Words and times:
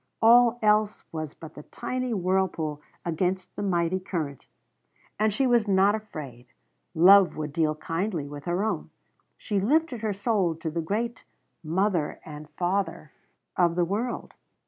All 0.19 0.57
else 0.63 1.03
was 1.11 1.35
but 1.35 1.53
the 1.53 1.61
tiny 1.61 2.11
whirlpool 2.11 2.81
against 3.05 3.55
the 3.55 3.61
mighty 3.61 3.99
current. 3.99 4.47
And 5.19 5.31
she 5.31 5.45
was 5.45 5.67
not 5.67 5.93
afraid. 5.93 6.47
Love 6.95 7.37
would 7.37 7.53
deal 7.53 7.75
kindly 7.75 8.27
with 8.27 8.45
her 8.45 8.63
own. 8.63 8.89
She 9.37 9.59
lifted 9.59 10.01
her 10.01 10.11
soul 10.11 10.55
to 10.55 10.71
the 10.71 10.81
great 10.81 11.23
Mother 11.63 12.19
and 12.25 12.49
Father 12.57 13.11
of 13.55 13.75
the 13.75 13.85
world. 13.85 14.33